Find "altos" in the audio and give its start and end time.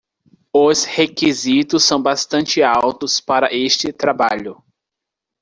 2.63-3.19